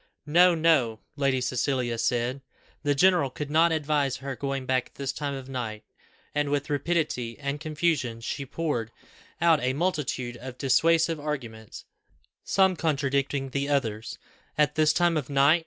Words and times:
"No 0.25 0.55
no," 0.55 0.99
Lady 1.15 1.39
Cecilia 1.41 1.99
said. 1.99 2.41
The 2.81 2.95
general 2.95 3.29
could 3.29 3.51
not 3.51 3.71
advise 3.71 4.15
her 4.17 4.35
going 4.35 4.65
back 4.65 4.87
at 4.87 4.95
this 4.95 5.11
time 5.11 5.35
of 5.35 5.47
night. 5.47 5.83
And 6.33 6.49
with 6.49 6.71
rapidity 6.71 7.37
and 7.37 7.59
confusion, 7.59 8.19
she 8.21 8.43
poured 8.43 8.89
out 9.39 9.59
a 9.61 9.73
multitude 9.73 10.37
of 10.37 10.57
dissuasive 10.57 11.19
arguments, 11.19 11.85
some 12.43 12.75
contradicting 12.75 13.49
the 13.51 13.69
others. 13.69 14.17
"At 14.57 14.73
this 14.73 14.91
time 14.91 15.17
of 15.17 15.29
night! 15.29 15.59